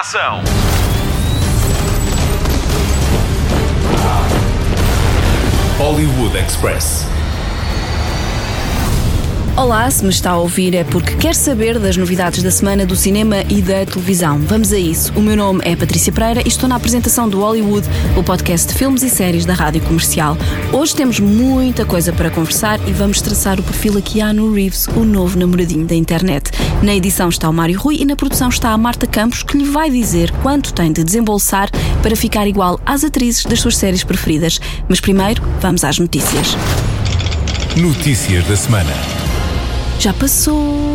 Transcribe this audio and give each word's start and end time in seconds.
ação. 0.00 0.40
Hollywood 5.76 6.38
Express. 6.38 7.06
Olá, 9.56 9.90
se 9.90 10.02
me 10.02 10.08
está 10.08 10.30
a 10.30 10.38
ouvir 10.38 10.74
é 10.74 10.84
porque 10.84 11.16
quer 11.16 11.34
saber 11.34 11.78
das 11.78 11.94
novidades 11.94 12.42
da 12.42 12.50
semana 12.50 12.86
do 12.86 12.96
cinema 12.96 13.42
e 13.50 13.60
da 13.60 13.84
televisão. 13.84 14.38
Vamos 14.38 14.72
a 14.72 14.78
isso. 14.78 15.12
O 15.14 15.20
meu 15.20 15.36
nome 15.36 15.60
é 15.64 15.76
Patrícia 15.76 16.10
Pereira 16.10 16.40
e 16.46 16.48
estou 16.48 16.66
na 16.66 16.76
apresentação 16.76 17.28
do 17.28 17.40
Hollywood, 17.40 17.86
o 18.16 18.22
podcast 18.22 18.68
de 18.68 18.78
filmes 18.78 19.02
e 19.02 19.10
séries 19.10 19.44
da 19.44 19.52
Rádio 19.52 19.82
Comercial. 19.82 20.34
Hoje 20.72 20.96
temos 20.96 21.20
muita 21.20 21.84
coisa 21.84 22.10
para 22.10 22.30
conversar 22.30 22.80
e 22.88 22.92
vamos 22.92 23.20
traçar 23.20 23.60
o 23.60 23.62
perfil 23.62 23.98
aqui 23.98 24.22
a 24.22 24.32
no 24.32 24.50
Reeves, 24.50 24.86
o 24.96 25.04
novo 25.04 25.38
namoradinho 25.38 25.84
da 25.84 25.94
internet. 25.94 26.50
Na 26.82 26.94
edição 26.94 27.28
está 27.28 27.46
o 27.48 27.52
Mário 27.52 27.78
Rui 27.78 27.98
e 28.00 28.06
na 28.06 28.16
produção 28.16 28.48
está 28.48 28.70
a 28.70 28.78
Marta 28.78 29.06
Campos, 29.06 29.42
que 29.42 29.58
lhe 29.58 29.64
vai 29.64 29.90
dizer 29.90 30.32
quanto 30.42 30.72
tem 30.72 30.90
de 30.90 31.04
desembolsar 31.04 31.70
para 32.02 32.16
ficar 32.16 32.46
igual 32.46 32.80
às 32.86 33.04
atrizes 33.04 33.44
das 33.44 33.60
suas 33.60 33.76
séries 33.76 34.02
preferidas. 34.02 34.58
Mas 34.88 34.98
primeiro, 34.98 35.42
vamos 35.60 35.84
às 35.84 35.98
notícias. 35.98 36.56
Notícias 37.76 38.46
da 38.46 38.56
semana. 38.56 38.92
Já 39.98 40.14
passou, 40.14 40.89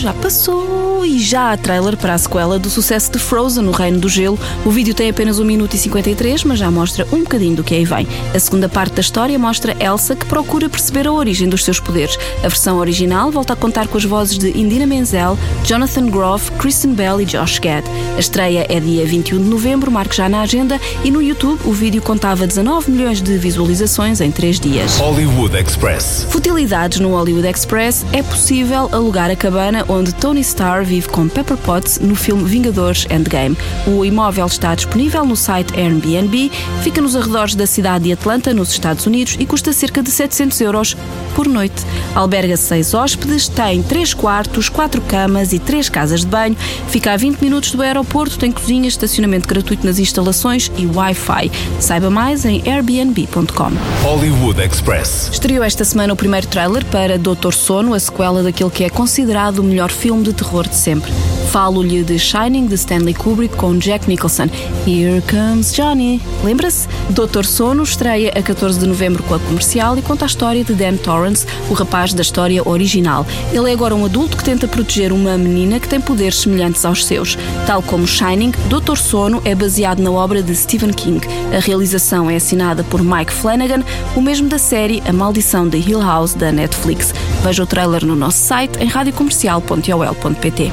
já 0.00 0.14
passou 0.14 1.04
e 1.04 1.18
já 1.18 1.52
há 1.52 1.56
trailer 1.56 1.96
para 1.96 2.14
a 2.14 2.18
sequela 2.18 2.58
do 2.58 2.70
sucesso 2.70 3.12
de 3.12 3.18
Frozen 3.18 3.64
no 3.64 3.70
Reino 3.70 3.98
do 3.98 4.08
Gelo. 4.08 4.38
O 4.64 4.70
vídeo 4.70 4.94
tem 4.94 5.10
apenas 5.10 5.38
1 5.38 5.44
minuto 5.44 5.74
e 5.74 5.78
53, 5.78 6.44
mas 6.44 6.58
já 6.58 6.70
mostra 6.70 7.06
um 7.12 7.18
bocadinho 7.18 7.56
do 7.56 7.62
que 7.62 7.74
aí 7.74 7.84
vem. 7.84 8.06
A 8.34 8.38
segunda 8.38 8.68
parte 8.68 8.94
da 8.94 9.00
história 9.00 9.38
mostra 9.38 9.76
Elsa 9.78 10.16
que 10.16 10.24
procura 10.24 10.70
perceber 10.70 11.06
a 11.06 11.12
origem 11.12 11.48
dos 11.48 11.64
seus 11.64 11.78
poderes. 11.78 12.18
A 12.38 12.48
versão 12.48 12.78
original 12.78 13.30
volta 13.30 13.52
a 13.52 13.56
contar 13.56 13.88
com 13.88 13.98
as 13.98 14.04
vozes 14.04 14.38
de 14.38 14.58
Indina 14.58 14.86
Menzel, 14.86 15.38
Jonathan 15.64 16.06
Groff, 16.06 16.50
Kristen 16.52 16.94
Bell 16.94 17.20
e 17.20 17.26
Josh 17.26 17.58
Gad. 17.58 17.84
A 18.16 18.20
estreia 18.20 18.66
é 18.68 18.80
dia 18.80 19.04
21 19.04 19.36
de 19.42 19.50
novembro, 19.50 19.90
marque 19.90 20.16
já 20.16 20.28
na 20.28 20.40
agenda, 20.40 20.80
e 21.04 21.10
no 21.10 21.20
YouTube 21.20 21.60
o 21.64 21.72
vídeo 21.72 22.00
contava 22.00 22.46
19 22.46 22.90
milhões 22.90 23.20
de 23.20 23.36
visualizações 23.36 24.20
em 24.22 24.30
3 24.30 24.58
dias. 24.58 24.96
Hollywood 24.96 25.56
Express. 25.56 26.26
Futilidades 26.30 27.00
no 27.00 27.10
Hollywood 27.10 27.46
Express 27.46 28.06
é 28.12 28.22
possível 28.22 28.88
alugar 28.92 29.30
a 29.30 29.36
cabana 29.36 29.84
onde 29.90 30.14
Tony 30.14 30.40
Starr 30.40 30.84
vive 30.84 31.08
com 31.08 31.28
Pepper 31.28 31.56
Potts 31.56 31.98
no 31.98 32.14
filme 32.14 32.44
Vingadores 32.44 33.06
Endgame. 33.10 33.56
O 33.86 34.04
imóvel 34.04 34.46
está 34.46 34.72
disponível 34.74 35.26
no 35.26 35.34
site 35.34 35.74
Airbnb, 35.74 36.50
fica 36.82 37.00
nos 37.00 37.16
arredores 37.16 37.56
da 37.56 37.66
cidade 37.66 38.04
de 38.04 38.12
Atlanta, 38.12 38.54
nos 38.54 38.70
Estados 38.70 39.04
Unidos, 39.06 39.36
e 39.40 39.44
custa 39.44 39.72
cerca 39.72 40.00
de 40.00 40.10
700 40.10 40.60
euros 40.60 40.96
por 41.34 41.48
noite. 41.48 41.82
Alberga 42.14 42.56
seis 42.56 42.94
hóspedes, 42.94 43.48
tem 43.48 43.82
três 43.82 44.14
quartos, 44.14 44.68
quatro 44.68 45.00
camas 45.02 45.52
e 45.52 45.58
três 45.58 45.88
casas 45.88 46.20
de 46.20 46.26
banho, 46.26 46.56
fica 46.88 47.12
a 47.12 47.16
20 47.16 47.40
minutos 47.40 47.72
do 47.72 47.82
aeroporto, 47.82 48.38
tem 48.38 48.52
cozinha, 48.52 48.88
estacionamento 48.88 49.48
gratuito 49.48 49.84
nas 49.84 49.98
instalações 49.98 50.70
e 50.76 50.86
Wi-Fi. 50.86 51.50
Saiba 51.80 52.10
mais 52.10 52.44
em 52.44 52.62
airbnb.com. 52.64 53.72
Hollywood 54.04 54.60
Express. 54.60 55.30
Estreou 55.32 55.64
esta 55.64 55.84
semana 55.84 56.12
o 56.12 56.16
primeiro 56.16 56.46
trailer 56.46 56.84
para 56.86 57.18
Doutor 57.18 57.54
Sono, 57.54 57.94
a 57.94 57.98
sequela 57.98 58.42
daquele 58.42 58.70
que 58.70 58.84
é 58.84 58.90
considerado 58.90 59.58
o 59.58 59.64
melhor 59.64 59.79
filme 59.88 60.22
de 60.22 60.34
terror 60.34 60.68
de 60.68 60.74
sempre. 60.74 61.10
Falo-lhe 61.50 62.04
de 62.04 62.16
Shining 62.16 62.68
de 62.68 62.76
Stanley 62.76 63.12
Kubrick 63.12 63.56
com 63.56 63.76
Jack 63.76 64.08
Nicholson. 64.08 64.48
Here 64.86 65.20
comes 65.28 65.72
Johnny. 65.74 66.20
Lembra-se? 66.44 66.86
Doutor 67.08 67.44
Sono 67.44 67.82
estreia 67.82 68.32
a 68.36 68.40
14 68.40 68.78
de 68.78 68.86
novembro 68.86 69.24
com 69.24 69.34
a 69.34 69.38
comercial 69.40 69.98
e 69.98 70.02
conta 70.02 70.24
a 70.24 70.28
história 70.28 70.62
de 70.62 70.72
Dan 70.74 70.94
Torrance, 70.96 71.44
o 71.68 71.74
rapaz 71.74 72.14
da 72.14 72.22
história 72.22 72.62
original. 72.68 73.26
Ele 73.52 73.68
é 73.68 73.72
agora 73.72 73.96
um 73.96 74.04
adulto 74.04 74.36
que 74.36 74.44
tenta 74.44 74.68
proteger 74.68 75.12
uma 75.12 75.36
menina 75.36 75.80
que 75.80 75.88
tem 75.88 76.00
poderes 76.00 76.36
semelhantes 76.36 76.84
aos 76.84 77.04
seus. 77.04 77.36
Tal 77.66 77.82
como 77.82 78.06
Shining, 78.06 78.52
Doutor 78.68 78.96
Sono 78.96 79.42
é 79.44 79.52
baseado 79.52 80.00
na 80.00 80.12
obra 80.12 80.40
de 80.44 80.54
Stephen 80.54 80.92
King. 80.92 81.26
A 81.52 81.58
realização 81.58 82.30
é 82.30 82.36
assinada 82.36 82.84
por 82.84 83.02
Mike 83.02 83.32
Flanagan, 83.32 83.82
o 84.14 84.20
mesmo 84.20 84.48
da 84.48 84.58
série 84.58 85.02
A 85.04 85.12
Maldição 85.12 85.68
de 85.68 85.78
Hill 85.78 86.00
House 86.00 86.32
da 86.32 86.52
Netflix. 86.52 87.12
Veja 87.42 87.64
o 87.64 87.66
trailer 87.66 88.06
no 88.06 88.14
nosso 88.14 88.38
site 88.38 88.78
em 88.78 88.86
radiocomercial.ol.pt. 88.86 90.70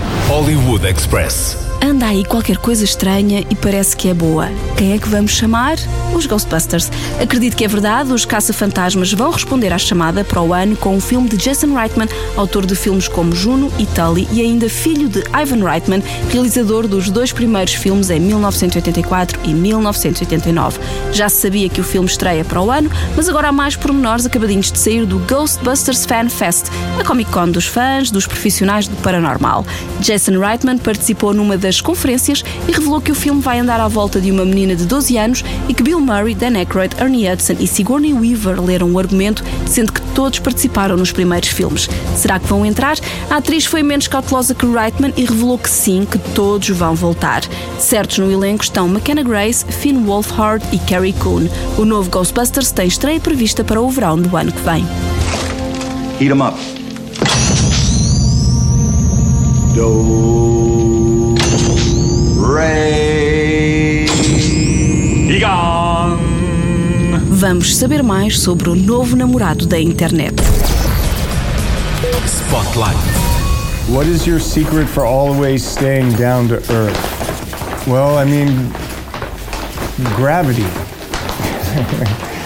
Hollywood 0.67 0.83
Express. 0.83 1.66
Anda 1.82 2.08
aí 2.08 2.26
qualquer 2.26 2.58
coisa 2.58 2.84
estranha 2.84 3.46
e 3.50 3.56
parece 3.56 3.96
que 3.96 4.10
é 4.10 4.14
boa. 4.14 4.50
Quem 4.76 4.94
é 4.94 4.98
que 4.98 5.08
vamos 5.08 5.32
chamar? 5.32 5.78
Os 6.14 6.26
Ghostbusters. 6.26 6.92
Acredito 7.22 7.56
que 7.56 7.64
é 7.64 7.68
verdade, 7.68 8.12
os 8.12 8.26
caça-fantasmas 8.26 9.14
vão 9.14 9.32
responder 9.32 9.72
à 9.72 9.78
chamada 9.78 10.24
para 10.24 10.42
o 10.42 10.54
ano 10.54 10.76
com 10.76 10.96
um 10.96 11.02
filme 11.02 11.30
de 11.30 11.38
Jason 11.38 11.74
Reitman, 11.74 12.08
autor 12.36 12.66
de 12.66 12.76
filmes 12.76 13.08
como 13.08 13.36
Juno 13.36 13.72
e 13.78 13.86
Tully 13.86 14.28
e 14.32 14.42
ainda 14.42 14.70
filho 14.70 15.08
de 15.08 15.24
Ivan 15.40 15.64
Reitman, 15.64 16.04
realizador 16.32 16.88
dos 16.88 17.10
dois 17.10 17.32
primeiros 17.32 17.76
filmes 17.76 18.09
em 18.09 18.20
1984 18.20 19.40
e 19.44 19.54
1989. 19.54 20.80
Já 21.14 21.30
se 21.30 21.42
sabia 21.42 21.70
que 21.70 21.82
o 21.82 21.84
filme 21.84 22.08
estreia 22.08 22.44
para 22.44 22.62
o 22.62 22.72
ano, 22.72 22.90
mas 23.16 23.30
agora 23.30 23.50
há 23.50 23.52
mais 23.52 23.76
pormenores 23.76 24.26
acabadinhos 24.26 24.72
de 24.72 24.80
sair 24.80 25.06
do 25.06 25.20
Ghostbusters 25.20 26.06
Fan 26.06 26.30
Fest, 26.30 26.66
a 27.00 27.04
Comic 27.04 27.32
Con 27.32 27.52
dos 27.52 27.66
fãs, 27.66 28.09
dos 28.09 28.26
profissionais 28.26 28.88
do 28.88 28.96
paranormal. 28.98 29.66
Jason 30.00 30.40
Reitman 30.40 30.78
participou 30.78 31.34
numa 31.34 31.58
das 31.58 31.66
das 31.67 31.81
conferências 31.81 32.44
e 32.66 32.72
revelou 32.72 33.01
que 33.01 33.11
o 33.11 33.16
filme 33.16 33.41
vai 33.41 33.59
andar 33.59 33.81
à 33.81 33.89
volta 33.89 34.22
de 34.22 34.31
uma 34.31 34.45
menina 34.45 34.73
de 34.73 34.85
12 34.85 35.17
anos 35.17 35.44
e 35.67 35.73
que 35.73 35.83
Bill 35.83 36.00
Murray, 36.00 36.33
Dan 36.33 36.57
Aykroyd, 36.57 36.95
Ernie 36.97 37.29
Hudson 37.29 37.57
e 37.59 37.67
Sigourney 37.67 38.13
Weaver 38.13 38.61
leram 38.61 38.89
o 38.94 38.97
argumento, 38.97 39.44
sendo 39.66 39.91
que 39.91 40.00
todos 40.16 40.39
participaram 40.39 40.95
nos 40.95 41.11
primeiros 41.11 41.50
filmes. 41.50 41.89
Será 42.16 42.39
que 42.39 42.47
vão 42.47 42.66
entrar? 42.66 42.97
A 43.29 43.35
atriz 43.35 43.66
foi 43.66 43.83
menos 43.83 44.07
cautelosa 44.07 44.55
que 44.55 44.66
Reitman 44.66 45.13
e 45.17 45.25
revelou 45.25 45.57
que 45.57 45.69
sim, 45.69 46.07
que 46.09 46.17
todos 46.33 46.69
vão 46.69 46.95
voltar. 46.95 47.41
Certos 47.78 48.19
no 48.19 48.31
elenco 48.31 48.63
estão 48.63 48.88
McKenna 48.88 49.23
Grace, 49.23 49.66
Finn 49.66 50.05
Wolfhard 50.05 50.66
e 50.72 50.79
Carrie 50.79 51.13
Coon. 51.13 51.49
O 51.78 51.84
novo 51.84 52.09
Ghostbusters 52.09 52.72
tem 52.72 52.88
estreia 52.88 53.19
prevista 53.19 53.61
para 53.61 53.81
o 53.81 53.89
verão 53.89 54.17
do 54.17 54.38
ano 54.38 54.53
que 54.53 54.61
vem. 54.61 54.85
Heat 56.22 56.34
'em 56.34 56.41
up. 56.41 56.57
Do. 59.75 60.66
Ray. 62.57 64.06
Egon! 65.29 66.18
Vamos 67.29 67.75
saber 67.75 68.01
mais 68.01 68.40
sobre 68.40 68.69
o 68.69 68.75
novo 68.75 69.16
namorado 69.16 69.68
da 69.68 69.79
internet. 69.79 70.34
Spotlight. 72.25 72.97
What 73.90 74.07
is 74.07 74.25
your 74.25 74.40
secret 74.40 74.88
for 74.88 75.06
always 75.06 75.63
staying 75.63 76.13
down 76.13 76.47
to 76.47 76.56
earth? 76.73 77.88
Well, 77.88 78.17
I 78.17 78.25
mean, 78.25 78.72
gravity. 80.16 80.66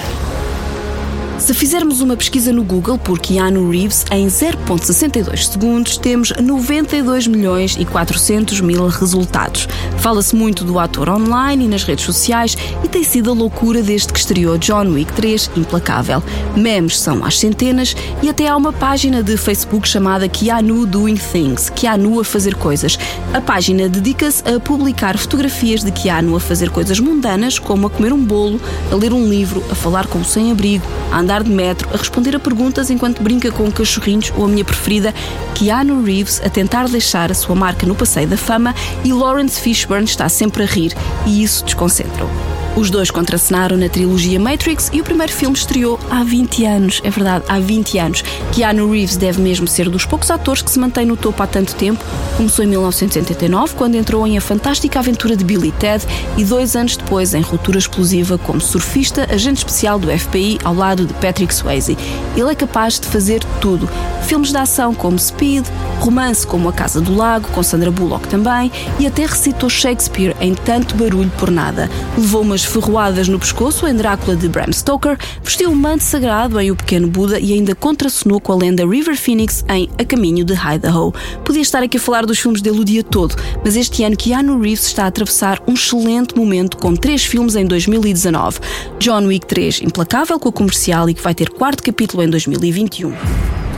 Se 1.41 1.55
fizermos 1.55 2.01
uma 2.01 2.15
pesquisa 2.15 2.53
no 2.53 2.63
Google 2.63 2.99
por 2.99 3.17
Keanu 3.17 3.67
Reeves, 3.71 4.05
em 4.11 4.27
0.62 4.27 5.51
segundos 5.51 5.97
temos 5.97 6.31
92 6.39 7.25
milhões 7.25 7.75
e 7.79 7.83
400 7.83 8.61
mil 8.61 8.85
resultados. 8.85 9.67
Fala-se 9.97 10.35
muito 10.35 10.63
do 10.63 10.77
ator 10.77 11.09
online 11.09 11.65
e 11.65 11.67
nas 11.67 11.83
redes 11.83 12.05
sociais 12.05 12.55
e 12.83 12.87
tem 12.87 13.03
sido 13.03 13.31
a 13.31 13.33
loucura 13.33 13.81
desde 13.81 14.13
que 14.13 14.19
estreou 14.19 14.55
John 14.59 14.89
Wick 14.89 15.11
3 15.13 15.49
Implacável. 15.57 16.21
Memes 16.55 16.99
são 16.99 17.25
às 17.25 17.39
centenas 17.39 17.95
e 18.21 18.29
até 18.29 18.47
há 18.47 18.55
uma 18.55 18.71
página 18.71 19.23
de 19.23 19.35
Facebook 19.35 19.87
chamada 19.87 20.29
Keanu 20.29 20.85
Doing 20.85 21.17
Things, 21.17 21.71
Keanu 21.71 22.19
a 22.19 22.23
fazer 22.23 22.53
coisas. 22.53 22.99
A 23.33 23.41
página 23.41 23.89
dedica-se 23.89 24.47
a 24.47 24.59
publicar 24.59 25.17
fotografias 25.17 25.83
de 25.83 25.91
Keanu 25.91 26.35
a 26.35 26.39
fazer 26.39 26.69
coisas 26.69 26.99
mundanas, 26.99 27.57
como 27.57 27.87
a 27.87 27.89
comer 27.89 28.13
um 28.13 28.23
bolo, 28.23 28.61
a 28.91 28.95
ler 28.95 29.11
um 29.11 29.27
livro, 29.27 29.63
a 29.71 29.75
falar 29.75 30.05
com 30.05 30.19
o 30.19 30.25
sem-abrigo, 30.25 30.85
a 31.11 31.19
andar 31.19 31.30
de 31.39 31.49
metro, 31.49 31.89
a 31.93 31.97
responder 31.97 32.35
a 32.35 32.39
perguntas 32.39 32.89
enquanto 32.89 33.23
brinca 33.23 33.51
com 33.51 33.71
cachorrinhos 33.71 34.31
ou 34.35 34.45
a 34.45 34.47
minha 34.47 34.65
preferida, 34.65 35.13
Keanu 35.55 36.03
Reeves 36.03 36.41
a 36.43 36.49
tentar 36.49 36.87
deixar 36.89 37.31
a 37.31 37.35
sua 37.35 37.55
marca 37.55 37.87
no 37.87 37.95
passeio 37.95 38.27
da 38.27 38.37
fama 38.37 38.75
e 39.03 39.13
Lawrence 39.13 39.59
Fishburne 39.59 40.05
está 40.05 40.27
sempre 40.27 40.63
a 40.63 40.65
rir 40.65 40.93
e 41.25 41.41
isso 41.41 41.63
desconcentra-o. 41.63 42.60
Os 42.75 42.89
dois 42.89 43.11
contracenaram 43.11 43.75
na 43.75 43.89
trilogia 43.89 44.39
Matrix 44.39 44.89
e 44.93 45.01
o 45.01 45.03
primeiro 45.03 45.31
filme 45.31 45.55
estreou 45.55 45.99
há 46.09 46.23
20 46.23 46.65
anos. 46.65 47.01
É 47.03 47.09
verdade, 47.09 47.43
há 47.49 47.59
20 47.59 47.97
anos. 47.97 48.23
Keanu 48.53 48.89
Reeves 48.89 49.17
deve 49.17 49.41
mesmo 49.41 49.67
ser 49.67 49.89
dos 49.89 50.05
poucos 50.05 50.31
atores 50.31 50.61
que 50.61 50.71
se 50.71 50.79
mantém 50.79 51.05
no 51.05 51.17
topo 51.17 51.43
há 51.43 51.47
tanto 51.47 51.75
tempo. 51.75 52.03
Começou 52.37 52.63
em 52.63 52.69
1989, 52.69 53.75
quando 53.75 53.95
entrou 53.95 54.25
em 54.25 54.37
A 54.37 54.41
Fantástica 54.41 54.99
Aventura 54.99 55.35
de 55.35 55.43
Billy 55.43 55.71
Ted, 55.73 56.05
e 56.37 56.45
dois 56.45 56.75
anos 56.75 56.95
depois 56.95 57.33
em 57.33 57.41
Ruptura 57.41 57.77
Explosiva 57.77 58.37
como 58.37 58.61
surfista, 58.61 59.27
agente 59.29 59.57
especial 59.57 59.99
do 59.99 60.07
FBI 60.07 60.57
ao 60.63 60.73
lado 60.73 61.05
de 61.05 61.13
Patrick 61.15 61.53
Swayze. 61.53 61.97
Ele 62.37 62.51
é 62.51 62.55
capaz 62.55 62.99
de 62.99 63.07
fazer 63.07 63.43
tudo. 63.59 63.87
Filmes 64.23 64.51
de 64.51 64.57
ação 64.57 64.95
como 64.95 65.19
Speed, 65.19 65.65
romance 66.01 66.45
como 66.45 66.67
A 66.67 66.73
Casa 66.73 66.99
do 66.99 67.15
Lago, 67.15 67.47
com 67.49 67.61
Sandra 67.61 67.91
Bullock 67.91 68.27
também, 68.27 68.71
e 68.99 69.05
até 69.05 69.25
recitou 69.25 69.69
Shakespeare 69.69 70.35
em 70.41 70.55
Tanto 70.55 70.95
Barulho 70.95 71.31
por 71.37 71.51
Nada. 71.51 71.89
Levou 72.17 72.41
umas 72.41 72.65
ferroadas 72.65 73.27
no 73.27 73.37
pescoço 73.37 73.87
em 73.87 73.93
Drácula 73.93 74.35
de 74.35 74.49
Bram 74.49 74.71
Stoker, 74.71 75.17
vestiu 75.43 75.69
um 75.69 75.75
manto 75.75 76.03
sagrado 76.03 76.59
em 76.59 76.71
O 76.71 76.75
Pequeno 76.75 77.07
Buda 77.07 77.39
e 77.39 77.53
ainda 77.53 77.75
contracenou 77.75 78.41
com 78.41 78.51
a 78.51 78.55
lenda 78.55 78.85
River 78.85 79.15
Phoenix 79.15 79.63
em 79.69 79.89
A 79.97 80.03
Caminho 80.03 80.43
de 80.43 80.53
Idaho. 80.53 81.13
Podia 81.45 81.61
estar 81.61 81.83
aqui 81.83 81.97
a 81.97 81.99
falar 81.99 82.25
dos 82.25 82.39
filmes 82.39 82.61
dele 82.61 82.79
o 82.79 82.85
dia 82.85 83.03
todo, 83.03 83.35
mas 83.63 83.75
este 83.75 84.03
ano 84.03 84.17
Keanu 84.17 84.59
Reeves 84.59 84.87
está 84.87 85.03
a 85.03 85.07
atravessar 85.07 85.61
um 85.67 85.73
excelente 85.73 86.35
momento 86.35 86.77
com 86.77 86.95
três 86.95 87.23
filmes 87.23 87.55
em 87.55 87.65
2019. 87.65 88.59
John 88.99 89.25
Wick 89.25 89.45
3, 89.45 89.81
implacável 89.83 90.39
com 90.39 90.49
a 90.49 90.51
comercial 90.51 91.09
e 91.09 91.13
que 91.13 91.21
vai 91.21 91.35
ter 91.35 91.49
quarto 91.49 91.83
capítulo 91.83 92.23
em 92.23 92.29
2021. 92.29 93.70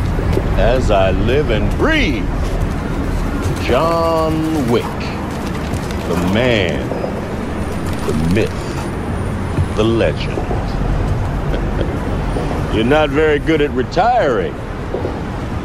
As 0.55 0.91
I 0.91 1.09
live 1.11 1.49
and 1.49 1.67
breathe, 1.77 2.23
John 3.65 4.69
Wick, 4.69 4.83
the 4.83 6.15
man, 6.31 6.87
the 8.05 8.13
myth, 8.35 9.75
the 9.75 9.83
legend. 9.83 10.37
You're 12.75 12.85
not 12.85 13.09
very 13.09 13.39
good 13.39 13.61
at 13.61 13.71
retiring. 13.71 14.53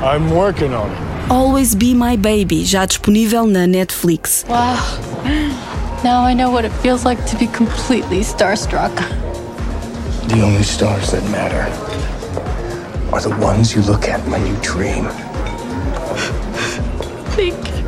I'm 0.03 0.31
working 0.31 0.73
on 0.73 0.91
it. 0.91 1.31
Always 1.31 1.75
Be 1.75 1.93
My 1.93 2.17
Baby, 2.17 2.65
já 2.65 2.87
disponível 2.87 3.47
na 3.47 3.67
Netflix. 3.67 4.47
Wow. 4.49 4.79
Now 6.03 6.25
I 6.25 6.33
know 6.33 6.51
what 6.51 6.65
it 6.65 6.73
feels 6.81 7.05
like 7.05 7.23
to 7.27 7.37
be 7.37 7.47
completely 7.49 8.21
starstruck. 8.21 8.95
The 10.29 10.41
only 10.43 10.63
stars 10.63 11.11
that 11.11 11.23
matter 11.31 11.67
are 13.13 13.21
the 13.21 13.35
ones 13.45 13.75
you 13.75 13.83
look 13.83 14.09
at 14.09 14.21
when 14.29 14.47
you 14.47 14.57
dream. 14.61 15.09
Thank 17.37 17.55
you. 17.69 17.79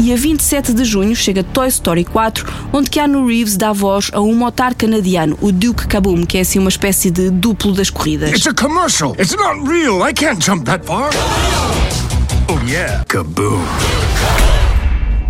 E 0.00 0.12
a 0.12 0.16
27 0.16 0.74
de 0.74 0.84
junho 0.84 1.16
chega 1.16 1.42
Toy 1.42 1.68
Story 1.68 2.04
4, 2.04 2.44
onde 2.72 2.90
Keanu 2.90 3.26
Reeves 3.26 3.56
dá 3.56 3.72
voz 3.72 4.10
a 4.12 4.20
um 4.20 4.34
motar 4.34 4.74
canadiano, 4.74 5.38
o 5.40 5.50
Duke 5.50 5.86
Kaboom, 5.86 6.26
que 6.26 6.36
é 6.36 6.42
assim 6.42 6.58
uma 6.58 6.68
espécie 6.68 7.10
de 7.10 7.30
duplo 7.30 7.72
das 7.72 7.88
corridas. 7.88 8.30
It's 8.30 8.46
a 8.46 8.52
commercial. 8.52 9.14
It's 9.18 9.34
not 9.34 9.66
real. 9.66 10.06
I 10.06 10.12
can't 10.12 10.44
jump 10.44 10.66
that 10.66 10.84
far. 10.84 11.10
Oh, 12.48 12.60
yeah. 12.68 13.02
Kaboom. 13.08 13.64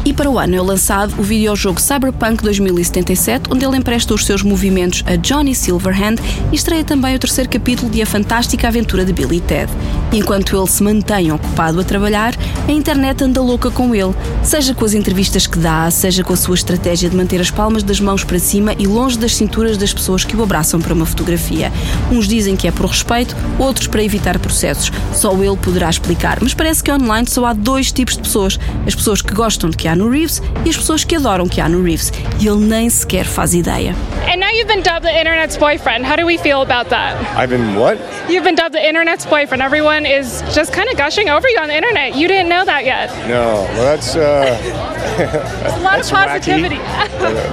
E 0.04 0.12
para 0.12 0.28
o 0.28 0.38
ano 0.38 0.54
é 0.54 0.60
lançado 0.60 1.14
o 1.18 1.22
videojogo 1.22 1.80
Cyberpunk 1.80 2.42
2077, 2.42 3.48
onde 3.50 3.64
ele 3.64 3.78
empresta 3.78 4.12
os 4.12 4.26
seus 4.26 4.42
movimentos 4.42 5.02
a 5.06 5.16
Johnny 5.16 5.54
Silverhand 5.54 6.16
e 6.52 6.54
estreia 6.54 6.84
também 6.84 7.16
o 7.16 7.18
terceiro 7.18 7.48
capítulo 7.48 7.90
de 7.90 8.02
A 8.02 8.06
Fantástica 8.06 8.68
Aventura 8.68 9.02
de 9.02 9.14
Billy 9.14 9.38
e 9.38 9.40
Ted. 9.40 9.72
Enquanto 10.12 10.54
ele 10.54 10.66
se 10.66 10.82
mantém 10.82 11.32
ocupado 11.32 11.80
a 11.80 11.84
trabalhar, 11.84 12.34
a 12.68 12.70
internet 12.70 13.24
anda 13.24 13.40
louca 13.40 13.70
com 13.70 13.94
ele, 13.94 14.14
seja 14.42 14.74
com 14.74 14.84
as 14.84 14.92
entrevistas 14.92 15.46
que 15.46 15.58
dá, 15.58 15.90
seja 15.90 16.22
com 16.22 16.34
a 16.34 16.36
sua 16.36 16.54
estratégia 16.54 17.08
de 17.08 17.16
manter 17.16 17.40
as 17.40 17.50
palmas 17.50 17.82
das 17.82 17.98
mãos 17.98 18.22
para 18.22 18.38
cima 18.38 18.74
e 18.78 18.86
longe 18.86 19.18
das 19.18 19.34
cinturas 19.34 19.78
das 19.78 19.94
pessoas 19.94 20.22
que 20.22 20.36
o 20.36 20.42
abraçam 20.42 20.80
para 20.80 20.92
uma 20.92 21.06
fotografia. 21.06 21.72
Uns 22.12 22.28
dizem 22.28 22.56
que 22.56 22.68
é 22.68 22.70
por 22.70 22.86
respeito, 22.86 23.34
outros 23.58 23.86
para 23.86 24.04
evitar 24.04 24.38
processos. 24.38 24.92
Só 25.14 25.32
ele 25.42 25.56
poderá 25.56 25.88
explicar, 25.88 26.38
mas 26.42 26.52
parece 26.52 26.84
que 26.84 26.92
online 26.92 27.26
só 27.26 27.46
há 27.46 27.54
dois 27.54 27.90
tipos 27.90 28.16
de 28.16 28.22
pessoas: 28.22 28.60
as 28.86 28.94
pessoas 28.94 29.22
que 29.22 29.34
gostam 29.34 29.70
de 29.70 29.76
Keanu 29.94 30.10
Reeves 30.10 30.42
e 30.64 30.70
as 30.70 30.76
pessoas 30.76 31.04
que 31.04 31.14
adoram 31.14 31.46
Keanu 31.48 31.82
Reeves. 31.82 32.12
E 32.40 32.48
ele 32.48 32.64
nem 32.66 32.90
sequer 32.90 33.24
faz 33.24 33.54
ideia. 33.54 33.94
And 34.28 34.40
now 34.40 34.48
you've 34.50 34.66
been 34.66 34.82
dubbed 34.82 35.06
the 35.06 35.12
internet's 35.20 35.56
boyfriend. 35.56 36.04
How 36.04 36.16
do 36.16 36.26
we 36.26 36.36
feel 36.36 36.62
about 36.62 36.88
that? 36.90 37.16
I've 37.36 37.50
been 37.50 37.76
what? 37.76 37.98
You've 38.28 38.42
been 38.42 38.56
dubbed 38.56 38.74
the 38.74 38.84
internet's 38.84 39.24
boyfriend. 39.24 39.62
Everyone 39.62 40.04
is 40.04 40.42
just 40.52 40.72
kind 40.72 40.88
of 40.90 40.96
gushing 40.96 41.28
over 41.28 41.48
you 41.48 41.58
on 41.60 41.68
the 41.68 41.76
internet. 41.76 42.16
You 42.16 42.26
didn't 42.26 42.48
know 42.48 42.64
that 42.64 42.84
yet. 42.84 43.10
No, 43.28 43.62
well, 43.74 43.84
that's, 43.84 44.16
uh, 44.16 44.58
A 45.14 45.80
lot 45.80 45.96
That's 45.96 46.10
of 46.10 46.16
positivity. 46.16 46.78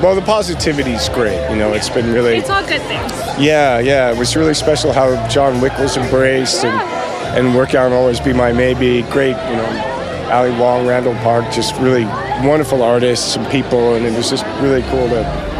well, 0.02 0.16
the 0.16 0.24
positivity's 0.24 1.10
great. 1.10 1.38
You 1.52 1.58
know, 1.58 1.74
it's 1.74 1.90
been 1.90 2.12
really, 2.12 2.38
it's 2.38 2.50
all 2.50 2.66
good 2.66 2.82
things. 2.84 3.12
yeah, 3.38 3.78
yeah. 3.78 4.12
It 4.12 4.18
was 4.18 4.36
really 4.36 4.56
special 4.56 4.92
how 4.94 5.28
John 5.28 5.62
Wick 5.62 5.78
was 5.78 5.96
embraced 5.96 6.64
and, 6.66 6.74
and 7.38 7.56
work 7.56 7.76
out 7.76 7.92
always 7.92 8.20
be 8.20 8.34
my 8.34 8.52
maybe. 8.52 9.04
Great, 9.12 9.38
you 9.50 9.58
know, 9.58 10.28
Ali 10.32 10.50
Wong, 10.58 10.88
Randall 10.88 11.14
Park, 11.16 11.52
just 11.52 11.76
really 11.76 12.06
wonderful 12.44 12.82
artists 12.82 13.36
and 13.36 13.48
people, 13.50 13.96
and 13.96 14.06
it 14.06 14.16
was 14.16 14.30
just 14.30 14.46
really 14.62 14.82
cool 14.84 15.08
to, 15.10 15.51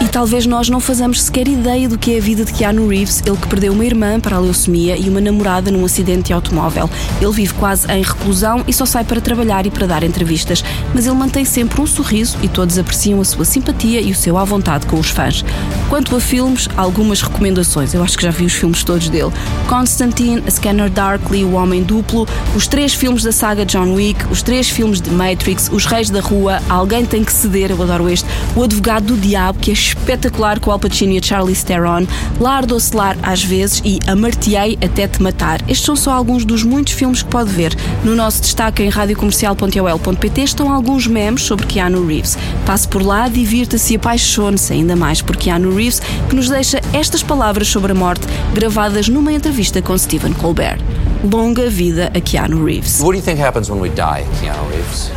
E 0.00 0.08
talvez 0.08 0.46
nós 0.46 0.68
não 0.68 0.80
façamos 0.80 1.22
sequer 1.22 1.48
ideia 1.48 1.88
do 1.88 1.98
que 1.98 2.14
é 2.14 2.18
a 2.18 2.20
vida 2.20 2.44
de 2.44 2.52
Keanu 2.52 2.88
Reeves, 2.88 3.22
ele 3.24 3.36
que 3.36 3.46
perdeu 3.46 3.72
uma 3.72 3.84
irmã 3.84 4.20
para 4.20 4.36
a 4.36 4.38
leucemia 4.38 4.96
e 4.96 5.08
uma 5.08 5.20
namorada 5.20 5.70
num 5.70 5.84
acidente 5.84 6.24
de 6.24 6.32
automóvel. 6.32 6.88
Ele 7.20 7.32
vive 7.32 7.54
quase 7.54 7.90
em 7.90 8.02
reclusão 8.02 8.64
e 8.66 8.72
só 8.72 8.84
sai 8.84 9.04
para 9.04 9.20
trabalhar 9.20 9.66
e 9.66 9.70
para 9.70 9.86
dar 9.86 10.02
entrevistas, 10.02 10.64
mas 10.94 11.06
ele 11.06 11.16
mantém 11.16 11.44
sempre 11.44 11.80
um 11.80 11.86
sorriso 11.86 12.36
e 12.42 12.48
todos 12.48 12.78
apreciam 12.78 13.20
a 13.20 13.24
sua 13.24 13.44
simpatia 13.44 14.00
e 14.00 14.10
o 14.10 14.14
seu 14.14 14.36
à 14.36 14.44
vontade 14.44 14.86
com 14.86 14.98
os 14.98 15.10
fãs. 15.10 15.44
Quanto 15.88 16.16
a 16.16 16.20
filmes, 16.20 16.68
algumas 16.76 17.22
recomendações. 17.22 17.94
Eu 17.94 18.02
acho 18.02 18.16
que 18.16 18.24
já 18.24 18.30
vi 18.30 18.44
os 18.44 18.52
filmes 18.52 18.82
todos 18.84 19.08
dele. 19.08 19.30
Constantine, 19.68 20.42
A 20.46 20.50
Scanner 20.50 20.90
Darkly, 20.90 21.44
O 21.44 21.52
Homem 21.52 21.82
Duplo, 21.82 22.26
os 22.56 22.66
três 22.66 22.94
filmes 22.94 23.22
da 23.22 23.32
saga 23.32 23.64
John 23.64 23.94
Wick, 23.94 24.26
os 24.30 24.42
três 24.42 24.68
filmes 24.68 25.00
de 25.00 25.10
Matrix, 25.10 25.70
Os 25.72 25.84
Reis 25.84 26.10
da 26.10 26.20
Rua, 26.20 26.60
Alguém 26.68 27.04
Tem 27.04 27.24
Que 27.24 27.32
Ceder, 27.32 27.70
eu 27.70 27.82
adoro 27.82 28.08
este, 28.08 28.28
O 28.54 28.62
Advogado 28.62 29.06
do 29.06 29.16
Diabo, 29.16 29.58
que 29.58 29.70
é 29.70 29.74
espetacular 29.74 30.60
com 30.60 30.70
Al 30.70 30.78
Pacino 30.78 31.12
e 31.12 31.18
a 31.18 31.22
Charlize 31.22 31.64
Theron, 31.64 32.06
Lar 32.40 32.70
Oscilar 32.70 33.16
às 33.22 33.42
vezes 33.42 33.80
e 33.84 33.98
Amarteei 34.06 34.78
Até 34.84 35.08
Te 35.08 35.22
Matar. 35.22 35.60
Estes 35.62 35.86
são 35.86 35.96
só 35.96 36.12
alguns 36.12 36.44
dos 36.44 36.62
muitos 36.62 36.92
filmes 36.92 37.22
que 37.22 37.30
pode 37.30 37.50
ver. 37.50 37.74
No 38.04 38.14
nosso 38.14 38.42
destaque 38.42 38.82
em 38.82 38.88
radiocomercial.ol.pt 38.88 40.42
estão 40.42 40.72
alguns 40.72 41.06
memes 41.06 41.42
sobre 41.42 41.66
Keanu 41.66 42.06
Reeves. 42.06 42.36
Passe 42.66 42.86
por 42.88 43.02
lá, 43.02 43.28
divirta-se 43.28 43.94
e 43.94 43.96
apaixone-se 43.96 44.72
ainda 44.72 44.94
mais 44.96 45.22
por 45.22 45.36
Keanu 45.36 45.74
Reeves, 45.74 46.00
que 46.28 46.36
nos 46.36 46.48
deixa 46.48 46.80
estas 46.92 47.22
palavras 47.22 47.68
sobre 47.68 47.92
a 47.92 47.94
morte 47.94 48.26
gravadas 48.52 49.08
numa 49.08 49.32
entrevista 49.32 49.80
com 49.80 49.96
Stephen 49.96 50.32
Colbert. 50.34 50.80
Longa 51.24 51.70
vida 51.70 52.10
a 52.14 52.20
Keanu 52.20 52.64
Reeves. 52.64 53.00
What 53.00 53.12
do 53.12 53.18
you 53.18 53.22
think 53.22 53.40
happens 53.40 53.70
when 53.70 53.80
we 53.80 53.88
die, 53.90 54.24
Keanu 54.40 54.68
Reeves? 54.70 55.10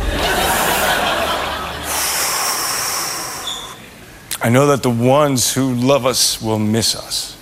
I 4.46 4.48
know 4.48 4.68
that 4.68 4.82
the 4.82 4.90
ones 4.90 5.52
who 5.52 5.74
love 5.74 6.06
us 6.06 6.40
will 6.40 6.60
miss 6.60 6.94
us. 6.94 7.34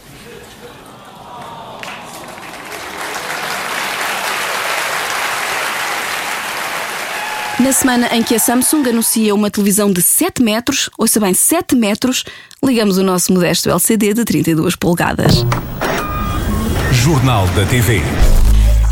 Na 7.61 7.73
semana 7.75 8.07
em 8.07 8.23
que 8.23 8.35
a 8.35 8.39
Samsung 8.39 8.89
anuncia 8.89 9.35
uma 9.35 9.51
televisão 9.51 9.93
de 9.93 10.01
7 10.01 10.43
metros, 10.43 10.89
ouça 10.97 11.21
bem, 11.21 11.35
7 11.35 11.77
metros, 11.77 12.25
ligamos 12.65 12.97
o 12.97 13.03
nosso 13.03 13.35
modesto 13.35 13.69
LCD 13.69 14.15
de 14.15 14.25
32 14.25 14.75
polegadas. 14.75 15.45
Jornal 16.91 17.47
da 17.49 17.67
TV. 17.67 18.01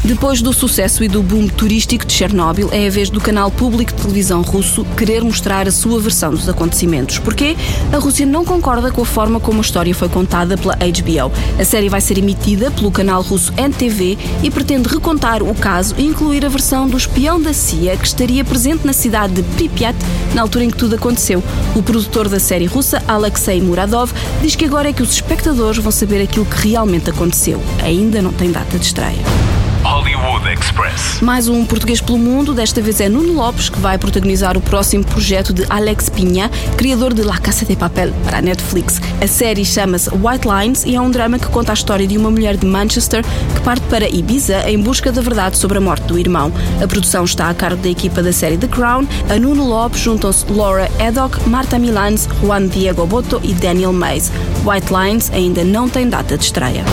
Depois 0.05 0.43
do 0.43 0.53
sucesso 0.53 1.05
e 1.05 1.09
do 1.09 1.23
boom 1.23 1.47
turístico 1.47 2.05
de 2.05 2.13
Chernobyl, 2.13 2.69
é 2.73 2.89
a 2.89 2.91
vez 2.91 3.09
do 3.09 3.21
canal 3.21 3.53
público 3.53 3.93
de 3.93 4.03
televisão 4.03 4.43
russo 4.43 4.85
querer 4.97 5.23
mostrar 5.23 5.69
a 5.69 5.71
sua 5.71 6.01
versão 6.01 6.33
dos 6.33 6.49
acontecimentos. 6.49 7.21
Porquê? 7.21 7.57
A 7.93 7.99
Rússia 7.99 8.27
não 8.27 8.45
concorda 8.45 8.91
com 8.91 9.03
a 9.03 9.07
forma 9.07 9.39
como 9.39 9.59
a 9.59 9.61
história 9.61 9.95
foi 9.95 10.09
contada 10.09 10.59
pela 10.59 10.75
HBO. 10.75 11.31
A 11.57 11.65
série 11.65 11.89
vai 11.89 12.01
ser 12.01 12.19
emitida 12.19 12.69
pelo 12.73 12.91
canal 12.91 13.23
russo 13.23 13.53
NTV 13.57 14.19
e 14.43 14.51
pretende 14.51 14.89
recontar 14.89 15.41
o 15.41 15.55
caso 15.55 15.95
e 15.97 16.05
incluir 16.05 16.45
a 16.45 16.49
versão 16.49 16.89
do 16.89 16.97
espião 16.97 17.41
da 17.41 17.53
CIA 17.53 17.97
que 17.97 18.07
estaria 18.07 18.45
presente 18.45 18.85
na 18.85 18.93
cidade 18.93 19.35
de 19.35 19.43
Pripyat 19.55 19.97
na 20.35 20.43
altura 20.43 20.65
em 20.65 20.71
que 20.71 20.77
tudo 20.77 20.97
aconteceu. 20.97 21.41
O 21.77 21.83
produtor 21.83 22.29
da 22.29 22.41
série 22.41 22.67
russa, 22.67 23.01
Alexei 23.07 23.61
Muradov, 23.61 24.13
diz 24.43 24.57
que 24.57 24.65
agora 24.65 24.89
é 24.89 24.93
que 24.93 25.03
os 25.03 25.13
espectadores 25.13 25.79
vão 25.79 25.93
saber 25.93 26.21
aquilo 26.21 26.45
que 26.45 26.71
realmente 26.71 27.09
aconteceu. 27.09 27.63
Ainda 27.85 28.21
não 28.21 28.33
tem 28.33 28.51
data 28.51 28.77
de 28.77 28.85
estreia. 28.85 29.52
Hollywood 29.85 30.49
Express. 30.49 31.21
Mais 31.21 31.49
um 31.49 31.65
português 31.65 32.01
pelo 32.01 32.19
mundo, 32.19 32.55
desta 32.55 32.81
vez 32.81 33.01
é 33.01 33.09
Nuno 33.09 33.33
Lopes, 33.33 33.69
que 33.69 33.81
vai 33.81 33.99
protagonizar 33.99 34.57
o 34.57 34.61
próximo 34.61 35.05
projeto 35.05 35.53
de 35.53 35.65
Alex 35.69 36.09
Pinha, 36.09 36.49
criador 36.77 37.13
de 37.13 37.23
La 37.23 37.39
Casa 37.39 37.67
de 37.67 37.75
Papel, 37.75 38.13
para 38.25 38.39
a 38.39 38.43
Netflix. 38.43 39.01
A 39.21 39.27
série 39.27 39.65
chama-se 39.65 40.09
White 40.11 40.47
Lines 40.47 40.85
e 40.85 40.95
é 40.95 41.01
um 41.01 41.11
drama 41.11 41.39
que 41.39 41.47
conta 41.47 41.73
a 41.73 41.75
história 41.75 42.07
de 42.07 42.17
uma 42.17 42.31
mulher 42.31 42.57
de 42.57 42.65
Manchester 42.65 43.25
que 43.55 43.61
parte 43.63 43.83
para 43.87 44.09
Ibiza 44.09 44.69
em 44.71 44.81
busca 44.81 45.11
da 45.11 45.21
verdade 45.21 45.57
sobre 45.57 45.79
a 45.79 45.81
morte 45.81 46.05
do 46.05 46.19
irmão. 46.19 46.53
A 46.83 46.87
produção 46.87 47.25
está 47.25 47.49
a 47.49 47.55
cargo 47.55 47.83
da 47.83 47.89
equipa 47.89 48.23
da 48.23 48.33
série 48.33 48.57
The 48.57 48.69
Crown. 48.69 49.07
A 49.29 49.39
Nuno 49.39 49.67
Lopes 49.67 50.01
juntam-se 50.01 50.47
Laura 50.51 50.89
Haddock, 51.01 51.49
Marta 51.49 51.79
Milans, 51.79 52.29
Juan 52.41 52.69
Diego 52.69 53.07
Boto 53.07 53.41
e 53.43 53.53
Daniel 53.53 53.93
Mays. 53.93 54.31
White 54.65 54.93
Lines 54.93 55.31
ainda 55.33 55.65
não 55.65 55.89
tem 55.89 56.09
data 56.09 56.39
de 56.39 56.45
estreia. 56.45 56.85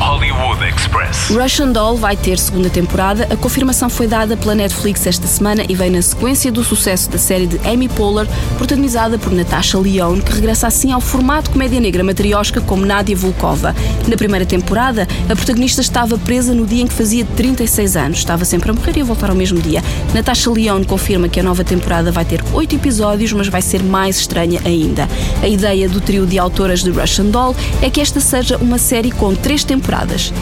Hollywood 0.00 0.62
Express. 0.64 1.28
Russian 1.30 1.72
Doll 1.72 1.96
vai 1.96 2.16
ter 2.16 2.38
segunda 2.38 2.70
temporada. 2.70 3.26
A 3.30 3.36
confirmação 3.36 3.90
foi 3.90 4.06
dada 4.06 4.36
pela 4.36 4.54
Netflix 4.54 5.04
esta 5.06 5.26
semana 5.26 5.64
e 5.68 5.74
vem 5.74 5.90
na 5.90 6.00
sequência 6.00 6.52
do 6.52 6.62
sucesso 6.62 7.10
da 7.10 7.18
série 7.18 7.46
de 7.46 7.58
Amy 7.68 7.88
Poehler, 7.88 8.26
protagonizada 8.56 9.18
por 9.18 9.32
Natasha 9.32 9.76
Lyonne, 9.76 10.22
que 10.22 10.32
regressa 10.32 10.68
assim 10.68 10.92
ao 10.92 11.00
formato 11.00 11.50
comédia 11.50 11.80
negra 11.80 12.04
matriosca 12.04 12.60
como 12.60 12.86
Nadia 12.86 13.16
Volkova. 13.16 13.74
Na 14.06 14.16
primeira 14.16 14.46
temporada, 14.46 15.06
a 15.28 15.34
protagonista 15.34 15.80
estava 15.80 16.16
presa 16.16 16.54
no 16.54 16.64
dia 16.64 16.84
em 16.84 16.86
que 16.86 16.94
fazia 16.94 17.24
36 17.24 17.96
anos. 17.96 18.18
Estava 18.18 18.44
sempre 18.44 18.70
a 18.70 18.74
morrer 18.74 18.96
e 18.98 19.00
a 19.00 19.04
voltar 19.04 19.30
ao 19.30 19.36
mesmo 19.36 19.60
dia. 19.60 19.82
Natasha 20.14 20.48
Lyonne 20.50 20.84
confirma 20.84 21.28
que 21.28 21.40
a 21.40 21.42
nova 21.42 21.64
temporada 21.64 22.12
vai 22.12 22.24
ter 22.24 22.42
oito 22.52 22.76
episódios, 22.76 23.32
mas 23.32 23.48
vai 23.48 23.62
ser 23.62 23.82
mais 23.82 24.20
estranha 24.20 24.60
ainda. 24.64 25.08
A 25.42 25.48
ideia 25.48 25.88
do 25.88 26.00
trio 26.00 26.24
de 26.24 26.38
autoras 26.38 26.84
de 26.84 26.90
Russian 26.90 27.26
Doll 27.26 27.56
é 27.82 27.90
que 27.90 28.00
esta 28.00 28.20
seja 28.20 28.56
uma 28.58 28.78
série 28.78 29.10
com 29.10 29.34
três 29.34 29.64
temporadas 29.64 29.87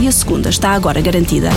e 0.00 0.08
a 0.08 0.12
segunda 0.12 0.48
está 0.48 0.70
agora 0.70 1.00
garantida. 1.00 1.50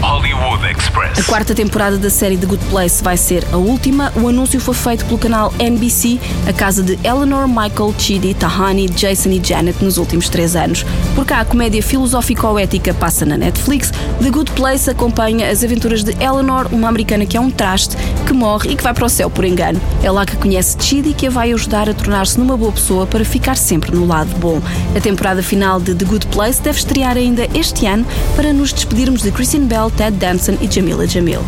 Hollywood 0.00 0.64
Express. 0.64 1.18
A 1.18 1.22
quarta 1.24 1.54
temporada 1.54 1.98
da 1.98 2.08
série 2.08 2.36
The 2.36 2.46
Good 2.46 2.64
Place 2.66 3.02
vai 3.02 3.16
ser 3.16 3.46
a 3.52 3.56
última. 3.56 4.12
O 4.16 4.28
anúncio 4.28 4.58
foi 4.60 4.74
feito 4.74 5.04
pelo 5.04 5.18
canal 5.18 5.52
NBC, 5.58 6.18
a 6.48 6.52
casa 6.52 6.82
de 6.82 6.98
Eleanor, 7.06 7.46
Michael, 7.46 7.94
Chidi, 7.98 8.34
Tahani, 8.34 8.88
Jason 8.88 9.30
e 9.30 9.42
Janet 9.44 9.82
nos 9.84 9.98
últimos 9.98 10.28
três 10.28 10.56
anos. 10.56 10.84
Por 11.14 11.26
cá, 11.26 11.40
a 11.40 11.44
comédia 11.44 11.82
filosófico-ética 11.82 12.94
passa 12.94 13.26
na 13.26 13.36
Netflix. 13.36 13.90
The 14.22 14.30
Good 14.30 14.52
Place 14.52 14.88
acompanha 14.88 15.50
as 15.50 15.62
aventuras 15.62 16.02
de 16.02 16.12
Eleanor, 16.12 16.68
uma 16.72 16.88
americana 16.88 17.26
que 17.26 17.36
é 17.36 17.40
um 17.40 17.50
traste, 17.50 17.96
que 18.26 18.32
morre 18.32 18.70
e 18.70 18.76
que 18.76 18.82
vai 18.82 18.94
para 18.94 19.04
o 19.04 19.08
céu 19.08 19.28
por 19.28 19.44
engano. 19.44 19.80
É 20.02 20.10
lá 20.10 20.24
que 20.24 20.36
conhece 20.36 20.76
Chidi, 20.80 21.12
que 21.12 21.26
a 21.26 21.30
vai 21.30 21.52
ajudar 21.52 21.88
a 21.88 21.94
tornar-se 21.94 22.38
numa 22.38 22.56
boa 22.56 22.72
pessoa 22.72 23.06
para 23.06 23.24
ficar 23.24 23.56
sempre 23.56 23.94
no 23.94 24.06
lado 24.06 24.30
bom. 24.38 24.60
A 24.96 25.00
temporada 25.00 25.42
final 25.42 25.80
de 25.80 25.94
The 25.94 26.04
Good 26.04 26.26
Place 26.28 26.62
deve 26.62 26.78
estrear 26.78 27.16
ainda 27.16 27.46
este 27.54 27.86
ano 27.86 28.06
para 28.34 28.52
nos 28.52 28.72
despedirmos 28.72 29.22
de 29.22 29.30
Kristen 29.30 29.66
Bell, 29.66 29.89
Ted 29.96 30.18
Danson 30.18 30.56
e 30.62 30.66
Jamila 30.66 31.04
Jamil. 31.06 31.42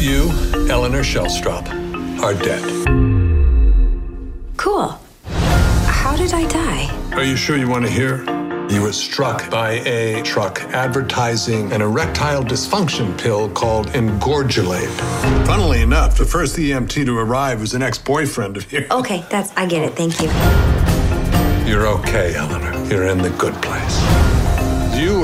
You, 0.00 0.30
Eleanor 0.70 1.02
Shellstrop, 1.02 1.66
are 2.22 2.34
dead. 2.34 2.62
Cool. 4.56 4.98
How 5.86 6.16
did 6.16 6.32
I 6.32 6.46
die? 6.48 7.12
Are 7.14 7.24
you 7.24 7.36
sure 7.36 7.56
you 7.56 7.68
want 7.68 7.84
to 7.84 7.90
hear? 7.90 8.24
You 8.68 8.82
were 8.82 8.92
struck 8.92 9.48
by 9.48 9.74
a 9.86 10.22
truck 10.22 10.60
advertising 10.72 11.72
an 11.72 11.80
erectile 11.82 12.42
dysfunction 12.42 13.16
pill 13.16 13.48
called 13.50 13.86
Engorgulate. 13.88 14.90
Funnily 15.46 15.82
enough, 15.82 16.18
the 16.18 16.24
first 16.24 16.56
EMT 16.56 17.06
to 17.06 17.16
arrive 17.18 17.60
was 17.60 17.74
an 17.74 17.82
ex-boyfriend 17.82 18.56
of 18.56 18.72
yours. 18.72 18.90
Okay, 18.90 19.24
that's 19.30 19.52
I 19.56 19.66
get 19.66 19.84
it. 19.84 19.94
Thank 19.94 20.20
you. 20.20 20.28
You're 21.70 21.86
okay, 21.86 22.34
Eleanor. 22.34 22.72
You're 22.86 23.06
in 23.06 23.18
the 23.18 23.30
good 23.30 23.54
place. 23.62 24.35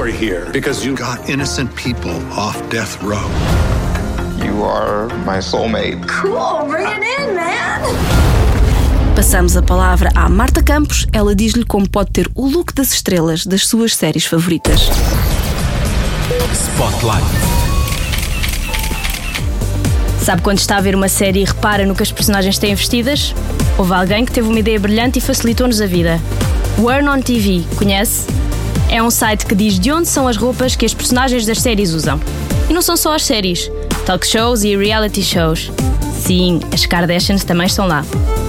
Are 0.02 0.10
here 0.10 0.50
because 0.50 0.84
you 0.84 0.96
got 0.96 1.28
innocent 1.30 1.72
people 1.76 2.10
off 2.32 2.56
death 2.68 3.00
row. 3.04 3.22
You 4.44 4.64
are 4.64 5.06
my 5.24 5.38
soulmate. 5.38 6.04
Cool. 6.08 6.66
Bring 6.68 6.88
it 6.88 7.04
in, 7.20 7.36
man. 7.36 7.82
Passamos 9.14 9.56
a 9.56 9.62
palavra 9.62 10.10
à 10.16 10.28
Marta 10.28 10.60
Campos. 10.60 11.06
Ela 11.12 11.36
diz-lhe 11.36 11.64
como 11.64 11.88
pode 11.88 12.10
ter 12.10 12.28
o 12.34 12.48
look 12.48 12.74
das 12.74 12.92
estrelas 12.92 13.46
das 13.46 13.68
suas 13.68 13.94
séries 13.94 14.26
favoritas. 14.26 14.90
Spotlight. 16.52 17.24
Sabe 20.24 20.42
quando 20.42 20.58
está 20.58 20.78
a 20.78 20.80
ver 20.80 20.96
uma 20.96 21.08
série 21.08 21.42
e 21.42 21.44
repara 21.44 21.86
no 21.86 21.94
que 21.94 22.02
as 22.02 22.10
personagens 22.10 22.58
têm 22.58 22.74
vestidas? 22.74 23.32
Houve 23.78 23.94
alguém 23.94 24.24
que 24.24 24.32
teve 24.32 24.48
uma 24.48 24.58
ideia 24.58 24.80
brilhante 24.80 25.20
e 25.20 25.22
facilitou-nos 25.22 25.80
a 25.80 25.86
vida. 25.86 26.20
Wear 26.80 27.04
on 27.04 27.20
TV, 27.20 27.62
conhece? 27.76 28.26
É 28.92 29.02
um 29.02 29.10
site 29.10 29.46
que 29.46 29.54
diz 29.54 29.78
de 29.78 29.90
onde 29.90 30.06
são 30.06 30.28
as 30.28 30.36
roupas 30.36 30.76
que 30.76 30.84
as 30.84 30.92
personagens 30.92 31.46
das 31.46 31.62
séries 31.62 31.94
usam. 31.94 32.20
E 32.68 32.74
não 32.74 32.82
são 32.82 32.94
só 32.94 33.14
as 33.14 33.24
séries, 33.24 33.70
talk 34.04 34.26
shows 34.26 34.64
e 34.64 34.76
reality 34.76 35.22
shows. 35.22 35.72
Sim, 36.12 36.60
as 36.70 36.84
Kardashians 36.84 37.42
também 37.42 37.66
estão 37.66 37.86
lá. 37.86 38.04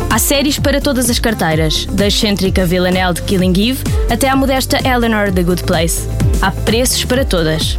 Há 0.09 0.19
séries 0.19 0.59
para 0.59 0.81
todas 0.81 1.09
as 1.09 1.17
carteiras, 1.17 1.85
da 1.85 2.07
excêntrica 2.07 2.65
Villanelle 2.65 3.13
de 3.13 3.21
Killing 3.21 3.53
Eve 3.57 3.85
até 4.11 4.27
à 4.27 4.35
modesta 4.35 4.77
Eleanor 4.85 5.31
The 5.31 5.43
Good 5.43 5.63
Place. 5.63 6.09
Há 6.41 6.51
preços 6.51 7.05
para 7.05 7.23
todas. 7.23 7.77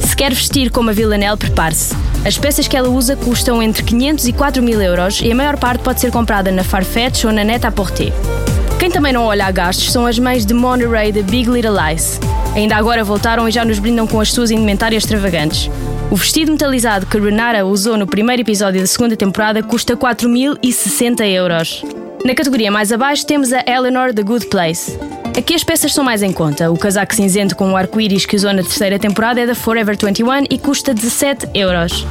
Se 0.00 0.16
quer 0.16 0.32
vestir 0.32 0.70
como 0.70 0.88
a 0.88 0.94
Villanelle, 0.94 1.36
prepare-se. 1.36 1.94
As 2.24 2.38
peças 2.38 2.66
que 2.66 2.76
ela 2.76 2.88
usa 2.88 3.16
custam 3.16 3.62
entre 3.62 3.82
500 3.82 4.28
e 4.28 4.32
4 4.32 4.62
mil 4.62 4.80
euros 4.80 5.20
e 5.22 5.30
a 5.30 5.34
maior 5.34 5.58
parte 5.58 5.82
pode 5.82 6.00
ser 6.00 6.10
comprada 6.10 6.50
na 6.50 6.64
Farfetch 6.64 7.24
ou 7.24 7.32
na 7.32 7.44
Net-a-Porter. 7.44 8.14
Quem 8.82 8.90
também 8.90 9.12
não 9.12 9.26
olha 9.26 9.46
a 9.46 9.50
gastos 9.52 9.92
são 9.92 10.04
as 10.06 10.18
mães 10.18 10.44
de 10.44 10.52
Monterey 10.52 11.12
de 11.12 11.22
Big 11.22 11.48
Little 11.48 11.72
Lies. 11.72 12.18
Ainda 12.52 12.74
agora 12.74 13.04
voltaram 13.04 13.48
e 13.48 13.52
já 13.52 13.64
nos 13.64 13.78
brindam 13.78 14.08
com 14.08 14.20
as 14.20 14.32
suas 14.32 14.50
indumentárias 14.50 15.04
extravagantes. 15.04 15.70
O 16.10 16.16
vestido 16.16 16.50
metalizado 16.50 17.06
que 17.06 17.16
Renata 17.16 17.64
usou 17.64 17.96
no 17.96 18.08
primeiro 18.08 18.42
episódio 18.42 18.80
da 18.80 18.86
segunda 18.88 19.16
temporada 19.16 19.62
custa 19.62 19.96
4.060 19.96 21.24
euros. 21.30 21.84
Na 22.24 22.34
categoria 22.34 22.72
mais 22.72 22.90
abaixo 22.90 23.24
temos 23.24 23.52
a 23.52 23.62
Eleanor 23.68 24.12
The 24.12 24.24
Good 24.24 24.46
Place. 24.46 24.98
Aqui 25.38 25.54
as 25.54 25.62
peças 25.62 25.94
são 25.94 26.02
mais 26.02 26.20
em 26.20 26.32
conta. 26.32 26.68
O 26.68 26.76
casaco 26.76 27.14
cinzento 27.14 27.54
com 27.54 27.70
o 27.70 27.76
arco-íris 27.76 28.26
que 28.26 28.34
usou 28.34 28.52
na 28.52 28.62
terceira 28.62 28.98
temporada 28.98 29.40
é 29.40 29.46
da 29.46 29.54
Forever 29.54 29.96
21 29.96 30.46
e 30.50 30.58
custa 30.58 30.92
17 30.92 31.50
euros. 31.54 32.04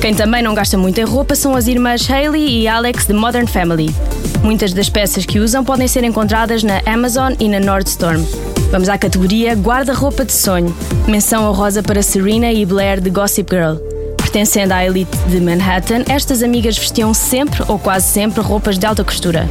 Quem 0.00 0.14
também 0.14 0.42
não 0.42 0.54
gasta 0.54 0.78
muito 0.78 0.98
em 0.98 1.04
roupa 1.04 1.34
são 1.34 1.54
as 1.54 1.66
irmãs 1.66 2.10
Hailey 2.10 2.62
e 2.62 2.66
Alex 2.66 3.06
de 3.06 3.12
Modern 3.12 3.46
Family. 3.46 3.94
Muitas 4.42 4.72
das 4.72 4.88
peças 4.88 5.26
que 5.26 5.38
usam 5.38 5.62
podem 5.62 5.86
ser 5.86 6.04
encontradas 6.04 6.62
na 6.62 6.80
Amazon 6.86 7.34
e 7.38 7.46
na 7.46 7.60
Nordstrom. 7.60 8.24
Vamos 8.70 8.88
à 8.88 8.96
categoria 8.96 9.54
Guarda-roupa 9.54 10.24
de 10.24 10.32
sonho. 10.32 10.74
Menção 11.06 11.46
honrosa 11.46 11.82
para 11.82 12.02
Serena 12.02 12.50
e 12.50 12.64
Blair 12.64 12.98
de 12.98 13.10
Gossip 13.10 13.54
Girl. 13.54 13.76
Pertencendo 14.16 14.72
à 14.72 14.82
elite 14.86 15.14
de 15.28 15.38
Manhattan, 15.38 16.04
estas 16.08 16.42
amigas 16.42 16.78
vestiam 16.78 17.12
sempre 17.12 17.62
ou 17.68 17.78
quase 17.78 18.06
sempre 18.06 18.40
roupas 18.40 18.78
de 18.78 18.86
alta 18.86 19.04
costura. 19.04 19.46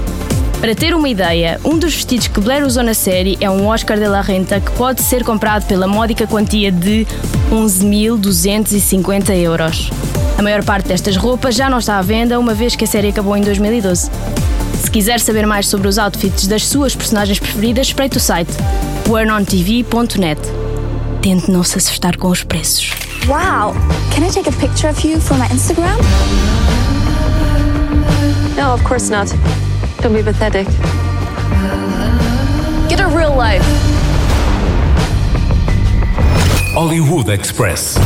Para 0.60 0.75
ter 0.75 0.94
uma 0.94 1.08
ideia, 1.08 1.60
um 1.63 1.78
dos 1.78 1.96
vestidos 1.96 2.28
que 2.28 2.42
Blair 2.42 2.66
usou 2.66 2.84
na 2.84 2.94
série 2.94 3.38
é 3.39 3.50
um 3.50 3.66
Oscar 3.68 3.98
de 3.98 4.08
la 4.08 4.20
Renta 4.20 4.60
que 4.60 4.72
pode 4.72 5.01
ser 5.01 5.24
comprado 5.24 5.66
pela 5.66 5.88
módica 5.88 6.28
quantia 6.28 6.70
de 6.70 7.08
11.250 7.50 9.34
euros. 9.38 9.89
A 10.38 10.42
maior 10.42 10.62
parte 10.63 10.89
destas 10.89 11.16
roupas 11.16 11.56
já 11.56 11.70
não 11.70 11.80
está 11.80 11.98
à 11.98 12.01
venda, 12.01 12.38
uma 12.38 12.54
vez 12.54 12.75
que 12.75 12.84
a 12.84 12.88
série 12.88 13.08
acabou 13.08 13.38
em 13.38 13.42
2012. 13.42 14.12
Se 14.84 14.92
quiser 14.92 15.22
saber 15.22 15.48
mais 15.48 15.66
sobre 15.66 15.88
os 15.88 15.98
outfits 15.98 16.46
das 16.46 16.68
suas 16.68 16.94
personagens 16.94 17.39
preferidas, 17.39 17.88
espreite 17.88 18.18
o 18.18 18.20
site 18.20 18.51
wearnontv.net. 19.08 20.42
Tente 21.22 21.50
não 21.50 21.63
se 21.63 21.78
assustar 21.78 22.18
com 22.18 22.28
os 22.28 22.44
preços. 22.44 22.92
Wow! 23.28 23.74
Can 24.13 24.28
I 24.28 24.30
take 24.30 24.50
a 24.50 24.54
picture 24.54 24.89
of 24.89 25.08
you 25.08 25.22
for 25.22 25.38
my 25.38 25.48
Instagram? 25.54 25.98
No, 28.58 28.74
of 28.74 28.84
course 28.84 29.10
not. 29.10 29.34
Don't 30.01 30.13
be 30.13 30.24
pathetic. 30.24 30.65
Get 32.88 33.01
a 33.01 33.08
real 33.08 33.36
life. 33.36 33.62
Hollywood 36.74 37.27
Express. 37.27 37.98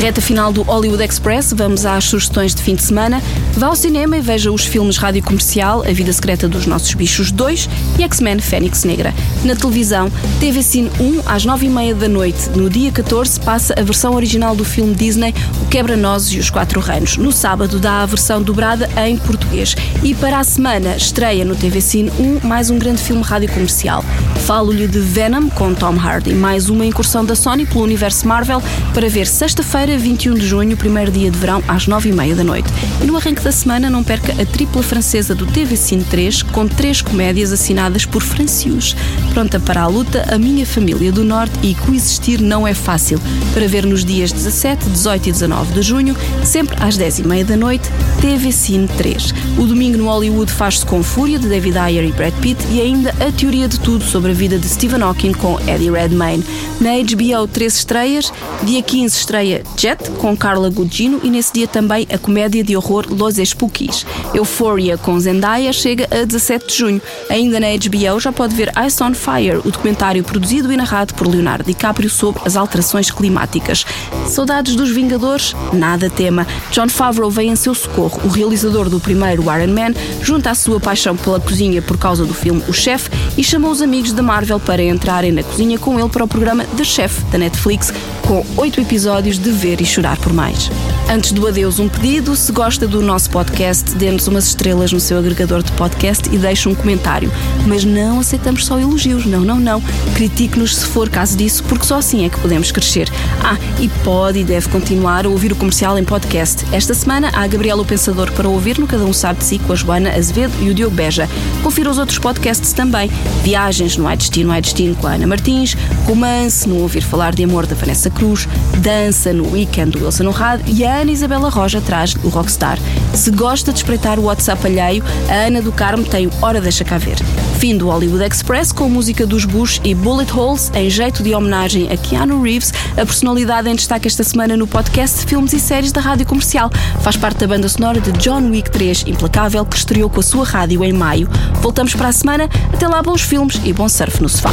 Reta 0.00 0.22
final 0.22 0.50
do 0.50 0.62
Hollywood 0.62 1.04
Express, 1.04 1.52
vamos 1.52 1.84
às 1.84 2.04
sugestões 2.04 2.54
de 2.54 2.62
fim 2.62 2.74
de 2.74 2.80
semana. 2.80 3.22
Vá 3.52 3.66
ao 3.66 3.76
cinema 3.76 4.16
e 4.16 4.22
veja 4.22 4.50
os 4.50 4.64
filmes 4.64 4.96
Rádio 4.96 5.22
Comercial, 5.22 5.82
A 5.82 5.92
Vida 5.92 6.10
Secreta 6.10 6.48
dos 6.48 6.64
Nossos 6.64 6.94
Bichos 6.94 7.30
2 7.30 7.68
e 7.98 8.02
X-Men 8.04 8.38
Fênix 8.38 8.84
Negra. 8.84 9.12
Na 9.44 9.54
televisão, 9.54 10.10
TV 10.40 10.62
Cine 10.62 10.90
1, 10.98 11.20
às 11.26 11.44
9h30 11.44 11.94
da 11.96 12.08
noite, 12.08 12.48
no 12.56 12.70
dia 12.70 12.90
14, 12.90 13.40
passa 13.40 13.74
a 13.78 13.82
versão 13.82 14.14
original 14.14 14.56
do 14.56 14.64
filme 14.64 14.94
Disney 14.94 15.34
O 15.62 15.66
Quebra-Nozes 15.66 16.32
e 16.32 16.38
os 16.38 16.48
Quatro 16.48 16.80
Reinos. 16.80 17.18
No 17.18 17.30
sábado, 17.30 17.78
dá 17.78 18.00
a 18.00 18.06
versão 18.06 18.42
dobrada 18.42 18.88
em 19.06 19.18
português. 19.18 19.76
E 20.02 20.14
para 20.14 20.38
a 20.38 20.44
semana, 20.44 20.96
estreia 20.96 21.44
no 21.44 21.54
TV 21.54 21.78
Cine 21.82 22.10
1 22.18 22.46
mais 22.48 22.70
um 22.70 22.78
grande 22.78 23.02
filme 23.02 23.22
rádio 23.22 23.52
comercial. 23.52 24.02
Falo-lhe 24.46 24.88
de 24.88 24.98
Venom, 24.98 25.50
com 25.50 25.74
Tom 25.74 25.98
Hardy, 25.98 26.32
mais 26.32 26.70
uma 26.70 26.86
incursão 26.86 27.22
da 27.22 27.34
Sony 27.34 27.66
pelo 27.66 27.84
universo 27.84 28.26
Marvel 28.26 28.62
para 28.94 29.08
ver 29.08 29.26
sexta-feira, 29.26 29.89
21 29.98 30.34
de 30.34 30.46
junho, 30.46 30.76
primeiro 30.76 31.10
dia 31.10 31.30
de 31.30 31.38
verão, 31.38 31.62
às 31.66 31.86
9h30 31.86 32.34
da 32.34 32.44
noite. 32.44 32.68
E 33.02 33.06
no 33.06 33.16
arranque 33.16 33.42
da 33.42 33.52
semana, 33.52 33.90
não 33.90 34.04
perca 34.04 34.32
a 34.40 34.46
tripla 34.46 34.82
francesa 34.82 35.34
do 35.34 35.46
TV 35.46 35.76
Cine 35.76 36.04
3, 36.04 36.42
com 36.42 36.66
três 36.66 37.02
comédias 37.02 37.52
assinadas 37.52 38.04
por 38.04 38.22
Francius. 38.22 38.96
Pronta 39.32 39.58
para 39.58 39.82
a 39.82 39.86
luta, 39.86 40.26
A 40.32 40.38
Minha 40.38 40.66
Família 40.66 41.12
do 41.12 41.24
Norte 41.24 41.54
e 41.62 41.74
Coexistir 41.74 42.40
Não 42.40 42.66
É 42.66 42.74
Fácil, 42.74 43.20
para 43.52 43.66
ver 43.66 43.86
nos 43.86 44.04
dias 44.04 44.32
17, 44.32 44.88
18 44.88 45.28
e 45.28 45.32
19 45.32 45.72
de 45.72 45.82
junho, 45.82 46.16
sempre 46.44 46.76
às 46.80 46.96
10h30 46.96 47.44
da 47.44 47.56
noite, 47.56 47.88
TV 48.20 48.52
Cine 48.52 48.88
3. 48.88 49.34
O 49.58 49.66
domingo 49.66 49.98
no 49.98 50.06
Hollywood 50.06 50.50
faz-se 50.50 50.84
com 50.84 51.02
Fúria, 51.02 51.38
de 51.38 51.48
David 51.48 51.78
Ayer 51.78 52.04
e 52.04 52.12
Brad 52.12 52.34
Pitt, 52.34 52.64
e 52.70 52.80
ainda 52.80 53.14
a 53.20 53.32
teoria 53.32 53.68
de 53.68 53.78
tudo 53.80 54.04
sobre 54.04 54.30
a 54.30 54.34
vida 54.34 54.58
de 54.58 54.68
Stephen 54.68 55.02
Hawking 55.02 55.32
com 55.32 55.58
Eddie 55.66 55.90
Redmayne. 55.90 56.44
Na 56.80 56.90
HBO, 56.90 57.46
três 57.46 57.76
estreias. 57.76 58.32
Dia 58.62 58.82
15 58.82 59.16
estreia 59.16 59.62
Jet, 59.80 60.10
com 60.18 60.36
Carla 60.36 60.68
Gugino, 60.68 61.20
e 61.24 61.30
nesse 61.30 61.54
dia 61.54 61.66
também 61.66 62.06
a 62.12 62.18
comédia 62.18 62.62
de 62.62 62.76
horror 62.76 63.06
Los 63.08 63.36
Spookies. 63.36 64.04
Euphoria, 64.34 64.98
com 64.98 65.18
Zendaya, 65.18 65.72
chega 65.72 66.06
a 66.10 66.22
17 66.22 66.66
de 66.66 66.76
junho. 66.76 67.02
Ainda 67.30 67.58
na 67.58 67.68
HBO 67.68 68.20
já 68.20 68.30
pode 68.30 68.54
ver 68.54 68.70
Ice 68.86 69.02
on 69.02 69.14
Fire, 69.14 69.56
o 69.64 69.70
documentário 69.70 70.22
produzido 70.22 70.70
e 70.70 70.76
narrado 70.76 71.14
por 71.14 71.26
Leonardo 71.26 71.64
DiCaprio 71.64 72.10
sobre 72.10 72.42
as 72.44 72.56
alterações 72.56 73.10
climáticas. 73.10 73.86
Saudades 74.26 74.76
dos 74.76 74.90
Vingadores? 74.90 75.56
Nada 75.72 76.10
tema. 76.10 76.46
John 76.70 76.90
Favreau 76.90 77.30
vem 77.30 77.48
em 77.48 77.56
seu 77.56 77.74
socorro. 77.74 78.20
O 78.22 78.28
realizador 78.28 78.90
do 78.90 79.00
primeiro 79.00 79.44
Iron 79.44 79.72
Man 79.72 79.94
junta 80.20 80.50
a 80.50 80.54
sua 80.54 80.78
paixão 80.78 81.16
pela 81.16 81.40
cozinha 81.40 81.80
por 81.80 81.96
causa 81.96 82.26
do 82.26 82.34
filme 82.34 82.62
O 82.68 82.72
Chef 82.74 83.08
e 83.34 83.42
chamou 83.42 83.70
os 83.70 83.80
amigos 83.80 84.12
da 84.12 84.22
Marvel 84.22 84.60
para 84.60 84.82
entrarem 84.82 85.32
na 85.32 85.42
cozinha 85.42 85.78
com 85.78 85.98
ele 85.98 86.10
para 86.10 86.24
o 86.24 86.28
programa 86.28 86.64
The 86.76 86.84
Chef 86.84 87.22
da 87.32 87.38
Netflix, 87.38 87.90
com 88.26 88.44
oito 88.58 88.78
episódios 88.78 89.38
de 89.38 89.50
ver 89.70 89.80
e 89.80 89.86
chorar 89.86 90.16
por 90.18 90.32
mais. 90.32 90.70
Antes 91.08 91.32
do 91.32 91.46
adeus, 91.46 91.78
um 91.78 91.88
pedido. 91.88 92.34
Se 92.34 92.50
gosta 92.50 92.86
do 92.88 93.00
nosso 93.00 93.30
podcast, 93.30 93.94
dê-nos 93.94 94.26
umas 94.26 94.46
estrelas 94.46 94.92
no 94.92 94.98
seu 94.98 95.18
agregador 95.18 95.62
de 95.62 95.70
podcast 95.72 96.28
e 96.32 96.38
deixe 96.38 96.68
um 96.68 96.74
comentário. 96.74 97.32
Mas 97.66 97.84
não 97.84 98.20
aceitamos 98.20 98.66
só 98.66 98.78
elogios, 98.78 99.26
não, 99.26 99.40
não, 99.40 99.58
não. 99.58 99.80
Critique-nos 100.14 100.76
se 100.76 100.86
for 100.86 101.08
caso 101.08 101.36
disso, 101.36 101.62
porque 101.64 101.84
só 101.84 101.98
assim 101.98 102.24
é 102.24 102.28
que 102.28 102.40
podemos 102.40 102.72
crescer. 102.72 103.08
Ah, 103.42 103.56
e 103.78 103.88
pode 104.02 104.40
e 104.40 104.44
deve 104.44 104.68
continuar 104.68 105.24
a 105.26 105.28
ouvir 105.28 105.52
o 105.52 105.56
comercial 105.56 105.98
em 105.98 106.04
podcast. 106.04 106.64
Esta 106.72 106.94
semana 106.94 107.30
há 107.32 107.46
Gabriela 107.46 107.82
o 107.82 107.84
Pensador 107.84 108.30
para 108.32 108.48
ouvir 108.48 108.78
no 108.78 108.86
Cada 108.86 109.04
Um 109.04 109.12
Sabe 109.12 109.40
de 109.40 109.44
Si 109.44 109.58
com 109.58 109.72
a 109.72 109.76
Joana 109.76 110.10
Azevedo 110.10 110.52
e 110.60 110.70
o 110.70 110.74
Diogo 110.74 110.94
Beja. 110.94 111.28
Confira 111.62 111.90
os 111.90 111.98
outros 111.98 112.18
podcasts 112.18 112.72
também. 112.72 113.10
Viagens 113.42 113.96
no 113.96 114.06
Ai 114.06 114.16
Destino, 114.16 114.52
Ai 114.52 114.60
Destino 114.60 114.96
com 114.96 115.06
a 115.06 115.12
Ana 115.12 115.26
Martins, 115.26 115.76
Romance 116.06 116.68
no 116.68 116.78
Ouvir 116.78 117.02
Falar 117.02 117.34
de 117.34 117.44
Amor 117.44 117.66
da 117.66 117.74
Vanessa 117.74 118.10
Cruz, 118.10 118.48
Dança 118.78 119.32
no 119.32 119.56
Weekend 119.60 119.98
do 119.98 120.04
Wilson 120.04 120.26
Honrado 120.26 120.62
e 120.66 120.84
a 120.86 121.00
Ana 121.00 121.10
Isabela 121.10 121.50
Roja 121.50 121.82
traz 121.82 122.14
o 122.24 122.28
Rockstar. 122.28 122.78
Se 123.12 123.30
gosta 123.30 123.72
de 123.72 123.78
espreitar 123.78 124.18
o 124.18 124.24
WhatsApp 124.24 124.66
alheio, 124.66 125.04
a 125.28 125.46
Ana 125.46 125.60
do 125.60 125.70
Carmo 125.70 126.02
tem 126.04 126.26
o 126.26 126.32
Hora 126.40 126.60
Deixa 126.60 126.82
Cá 126.82 126.96
Ver. 126.96 127.16
Fim 127.58 127.76
do 127.76 127.88
Hollywood 127.88 128.24
Express 128.24 128.72
com 128.72 128.88
música 128.88 129.26
dos 129.26 129.44
Bush 129.44 129.78
e 129.84 129.94
Bullet 129.94 130.32
Holes 130.32 130.72
em 130.74 130.88
jeito 130.88 131.22
de 131.22 131.34
homenagem 131.34 131.92
a 131.92 131.96
Keanu 131.96 132.42
Reeves, 132.42 132.72
a 132.92 133.04
personalidade 133.04 133.68
em 133.68 133.74
destaque 133.74 134.08
esta 134.08 134.24
semana 134.24 134.56
no 134.56 134.66
podcast 134.66 135.26
Filmes 135.26 135.52
e 135.52 135.60
Séries 135.60 135.92
da 135.92 136.00
Rádio 136.00 136.24
Comercial. 136.24 136.70
Faz 137.02 137.18
parte 137.18 137.40
da 137.40 137.46
banda 137.46 137.68
sonora 137.68 138.00
de 138.00 138.12
John 138.12 138.48
Wick 138.48 138.70
3 138.70 139.04
Implacável, 139.08 139.66
que 139.66 139.76
estreou 139.76 140.08
com 140.08 140.20
a 140.20 140.22
sua 140.22 140.46
rádio 140.46 140.82
em 140.82 140.92
maio. 140.92 141.28
Voltamos 141.60 141.94
para 141.94 142.08
a 142.08 142.12
semana. 142.12 142.48
Até 142.72 142.88
lá, 142.88 143.02
bons 143.02 143.20
filmes 143.20 143.60
e 143.62 143.74
bom 143.74 143.88
surf 143.88 144.22
no 144.22 144.28
sofá. 144.28 144.50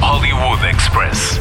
Hollywood 0.00 0.64
Express. 0.66 1.40